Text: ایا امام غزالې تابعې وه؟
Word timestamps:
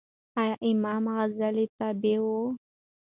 ایا 0.41 0.55
امام 0.69 1.05
غزالې 1.17 1.65
تابعې 1.77 2.15
وه؟ 2.23 2.41